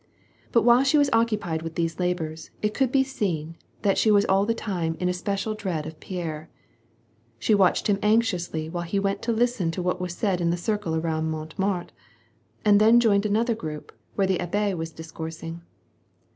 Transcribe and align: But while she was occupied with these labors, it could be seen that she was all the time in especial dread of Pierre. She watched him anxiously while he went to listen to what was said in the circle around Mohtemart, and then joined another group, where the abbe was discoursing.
But 0.51 0.63
while 0.63 0.83
she 0.83 0.97
was 0.97 1.11
occupied 1.13 1.61
with 1.61 1.75
these 1.75 1.99
labors, 1.99 2.49
it 2.63 2.73
could 2.73 2.91
be 2.91 3.03
seen 3.03 3.55
that 3.83 3.99
she 3.99 4.09
was 4.09 4.25
all 4.25 4.47
the 4.47 4.55
time 4.55 4.95
in 4.99 5.07
especial 5.09 5.53
dread 5.53 5.85
of 5.85 5.99
Pierre. 5.99 6.49
She 7.37 7.53
watched 7.53 7.85
him 7.85 7.99
anxiously 8.01 8.67
while 8.67 8.81
he 8.85 8.97
went 8.97 9.21
to 9.21 9.31
listen 9.31 9.69
to 9.69 9.81
what 9.83 10.01
was 10.01 10.15
said 10.15 10.41
in 10.41 10.49
the 10.49 10.57
circle 10.57 10.95
around 10.95 11.29
Mohtemart, 11.29 11.91
and 12.65 12.81
then 12.81 12.99
joined 12.99 13.27
another 13.27 13.53
group, 13.53 13.91
where 14.15 14.25
the 14.25 14.39
abbe 14.39 14.73
was 14.73 14.91
discoursing. 14.91 15.61